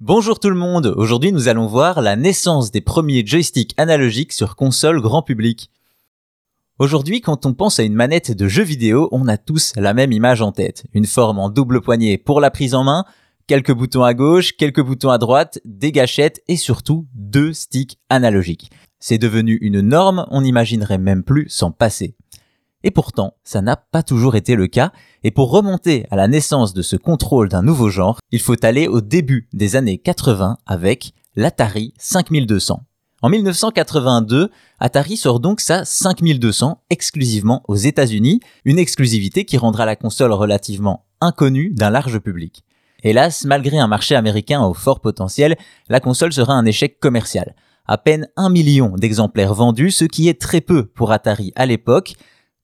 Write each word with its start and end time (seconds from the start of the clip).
Bonjour 0.00 0.38
tout 0.38 0.48
le 0.48 0.54
monde, 0.54 0.94
aujourd'hui 0.96 1.32
nous 1.32 1.48
allons 1.48 1.66
voir 1.66 2.00
la 2.02 2.14
naissance 2.14 2.70
des 2.70 2.80
premiers 2.80 3.26
joysticks 3.26 3.74
analogiques 3.76 4.32
sur 4.32 4.54
console 4.54 5.00
grand 5.00 5.22
public. 5.22 5.72
Aujourd'hui 6.78 7.20
quand 7.20 7.46
on 7.46 7.52
pense 7.52 7.80
à 7.80 7.82
une 7.82 7.96
manette 7.96 8.30
de 8.30 8.46
jeu 8.46 8.62
vidéo, 8.62 9.08
on 9.10 9.26
a 9.26 9.36
tous 9.36 9.72
la 9.74 9.94
même 9.94 10.12
image 10.12 10.40
en 10.40 10.52
tête. 10.52 10.84
Une 10.92 11.04
forme 11.04 11.40
en 11.40 11.50
double 11.50 11.80
poignée 11.80 12.16
pour 12.16 12.40
la 12.40 12.52
prise 12.52 12.76
en 12.76 12.84
main, 12.84 13.06
quelques 13.48 13.74
boutons 13.74 14.04
à 14.04 14.14
gauche, 14.14 14.56
quelques 14.56 14.82
boutons 14.84 15.10
à 15.10 15.18
droite, 15.18 15.58
des 15.64 15.90
gâchettes 15.90 16.44
et 16.46 16.56
surtout 16.56 17.08
deux 17.14 17.52
sticks 17.52 17.98
analogiques. 18.08 18.70
C'est 19.00 19.18
devenu 19.18 19.58
une 19.60 19.80
norme, 19.80 20.26
on 20.30 20.42
n'imaginerait 20.42 20.98
même 20.98 21.24
plus 21.24 21.48
s'en 21.48 21.72
passer. 21.72 22.14
Et 22.84 22.90
pourtant, 22.90 23.34
ça 23.42 23.60
n'a 23.60 23.76
pas 23.76 24.02
toujours 24.02 24.36
été 24.36 24.54
le 24.54 24.68
cas, 24.68 24.92
et 25.24 25.30
pour 25.30 25.50
remonter 25.50 26.06
à 26.10 26.16
la 26.16 26.28
naissance 26.28 26.74
de 26.74 26.82
ce 26.82 26.96
contrôle 26.96 27.48
d'un 27.48 27.62
nouveau 27.62 27.90
genre, 27.90 28.20
il 28.30 28.40
faut 28.40 28.64
aller 28.64 28.86
au 28.86 29.00
début 29.00 29.48
des 29.52 29.74
années 29.74 29.98
80 29.98 30.58
avec 30.66 31.12
l'Atari 31.34 31.92
5200. 31.98 32.84
En 33.20 33.30
1982, 33.30 34.48
Atari 34.78 35.16
sort 35.16 35.40
donc 35.40 35.60
sa 35.60 35.84
5200 35.84 36.84
exclusivement 36.88 37.64
aux 37.66 37.74
États-Unis, 37.74 38.38
une 38.64 38.78
exclusivité 38.78 39.44
qui 39.44 39.58
rendra 39.58 39.86
la 39.86 39.96
console 39.96 40.32
relativement 40.32 41.04
inconnue 41.20 41.70
d'un 41.70 41.90
large 41.90 42.20
public. 42.20 42.62
Hélas, 43.02 43.44
malgré 43.44 43.78
un 43.78 43.88
marché 43.88 44.14
américain 44.14 44.62
au 44.62 44.72
fort 44.72 45.00
potentiel, 45.00 45.56
la 45.88 45.98
console 45.98 46.32
sera 46.32 46.54
un 46.54 46.64
échec 46.64 47.00
commercial. 47.00 47.56
À 47.86 47.98
peine 47.98 48.28
un 48.36 48.50
million 48.50 48.90
d'exemplaires 48.96 49.54
vendus, 49.54 49.90
ce 49.90 50.04
qui 50.04 50.28
est 50.28 50.40
très 50.40 50.60
peu 50.60 50.86
pour 50.86 51.10
Atari 51.10 51.52
à 51.56 51.66
l'époque, 51.66 52.14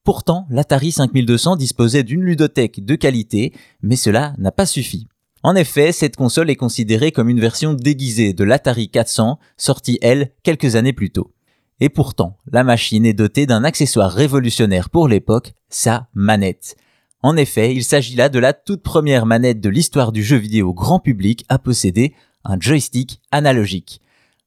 Pourtant, 0.04 0.46
l'Atari 0.50 0.92
5200 0.92 1.56
disposait 1.56 2.02
d'une 2.02 2.22
ludothèque 2.22 2.84
de 2.84 2.94
qualité, 2.94 3.54
mais 3.82 3.96
cela 3.96 4.34
n'a 4.36 4.52
pas 4.52 4.66
suffi. 4.66 5.08
En 5.42 5.56
effet, 5.56 5.92
cette 5.92 6.16
console 6.16 6.50
est 6.50 6.56
considérée 6.56 7.10
comme 7.10 7.30
une 7.30 7.40
version 7.40 7.72
déguisée 7.72 8.34
de 8.34 8.44
l'Atari 8.44 8.90
400, 8.90 9.38
sortie 9.56 9.98
elle 10.02 10.30
quelques 10.42 10.76
années 10.76 10.92
plus 10.92 11.10
tôt. 11.10 11.32
Et 11.80 11.88
pourtant, 11.88 12.36
la 12.52 12.64
machine 12.64 13.04
est 13.06 13.14
dotée 13.14 13.46
d'un 13.46 13.64
accessoire 13.64 14.12
révolutionnaire 14.12 14.90
pour 14.90 15.08
l'époque, 15.08 15.54
sa 15.70 16.08
manette. 16.14 16.76
En 17.22 17.36
effet, 17.38 17.74
il 17.74 17.84
s'agit 17.84 18.14
là 18.14 18.28
de 18.28 18.38
la 18.38 18.52
toute 18.52 18.82
première 18.82 19.24
manette 19.24 19.60
de 19.60 19.70
l'histoire 19.70 20.12
du 20.12 20.22
jeu 20.22 20.36
vidéo 20.36 20.74
grand 20.74 21.00
public 21.00 21.46
à 21.48 21.58
posséder 21.58 22.14
un 22.44 22.58
joystick 22.60 23.22
analogique. 23.30 24.02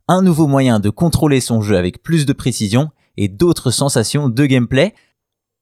Un 0.08 0.22
nouveau 0.22 0.46
moyen 0.46 0.80
de 0.80 0.92
contrôler 0.92 1.42
son 1.42 1.62
jeu 1.62 1.78
avec 1.78 2.04
plus 2.04 2.28
de 2.28 2.34
précision 2.34 2.92
et 3.18 3.28
d'autres 3.28 3.72
sensations 3.72 4.30
de 4.30 4.46
gameplay, 4.46 4.94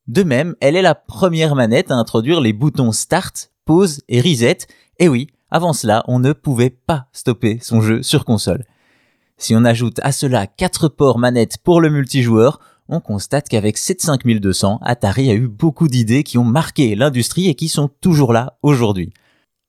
de 0.07 0.23
même, 0.23 0.55
elle 0.61 0.75
est 0.75 0.81
la 0.81 0.95
première 0.95 1.55
manette 1.55 1.89
à 1.89 1.95
introduire 1.95 2.39
les 2.39 2.53
boutons 2.53 2.91
Start, 2.91 3.51
Pause 3.65 4.01
et 4.07 4.21
Reset. 4.21 4.59
Et 4.99 5.07
oui, 5.07 5.27
avant 5.49 5.73
cela, 5.73 6.03
on 6.07 6.19
ne 6.19 6.31
pouvait 6.31 6.69
pas 6.69 7.07
stopper 7.11 7.59
son 7.61 7.81
jeu 7.81 8.03
sur 8.03 8.23
console. 8.23 8.65
Si 9.37 9.55
on 9.55 9.65
ajoute 9.65 9.99
à 10.03 10.11
cela 10.11 10.47
4 10.47 10.89
ports 10.89 11.17
manettes 11.17 11.57
pour 11.57 11.81
le 11.81 11.89
multijoueur, 11.89 12.59
on 12.87 12.99
constate 12.99 13.49
qu'avec 13.49 13.77
cette 13.77 14.01
5200, 14.01 14.79
Atari 14.83 15.31
a 15.31 15.33
eu 15.33 15.47
beaucoup 15.47 15.87
d'idées 15.87 16.23
qui 16.23 16.37
ont 16.37 16.43
marqué 16.43 16.95
l'industrie 16.95 17.49
et 17.49 17.55
qui 17.55 17.67
sont 17.67 17.89
toujours 17.99 18.31
là 18.31 18.57
aujourd'hui. 18.61 19.11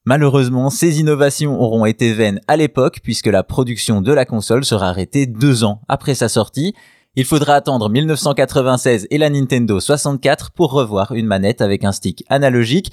Malheureusement, 0.04 0.70
ces 0.70 1.00
innovations 1.00 1.60
auront 1.60 1.86
été 1.86 2.12
vaines 2.12 2.40
à 2.46 2.56
l'époque 2.56 3.00
puisque 3.02 3.26
la 3.26 3.42
production 3.42 4.02
de 4.02 4.12
la 4.12 4.24
console 4.24 4.64
sera 4.64 4.88
arrêtée 4.90 5.26
deux 5.26 5.64
ans 5.64 5.80
après 5.88 6.14
sa 6.14 6.28
sortie 6.28 6.74
il 7.16 7.24
faudra 7.24 7.54
attendre 7.54 7.88
1996 7.88 9.08
et 9.10 9.18
la 9.18 9.30
Nintendo 9.30 9.80
64 9.80 10.50
pour 10.50 10.72
revoir 10.72 11.12
une 11.12 11.26
manette 11.26 11.62
avec 11.62 11.82
un 11.82 11.92
stick 11.92 12.24
analogique. 12.28 12.92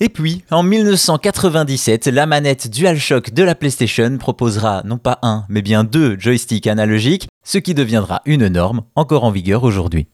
Et 0.00 0.08
puis, 0.08 0.42
en 0.50 0.62
1997, 0.62 2.06
la 2.06 2.26
manette 2.26 2.70
DualShock 2.70 3.32
de 3.32 3.42
la 3.42 3.54
PlayStation 3.54 4.16
proposera 4.16 4.82
non 4.84 4.96
pas 4.96 5.18
un, 5.22 5.44
mais 5.48 5.60
bien 5.60 5.84
deux 5.84 6.18
joysticks 6.18 6.66
analogiques, 6.66 7.28
ce 7.44 7.58
qui 7.58 7.74
deviendra 7.74 8.22
une 8.24 8.48
norme 8.48 8.82
encore 8.94 9.24
en 9.24 9.30
vigueur 9.30 9.64
aujourd'hui. 9.64 10.08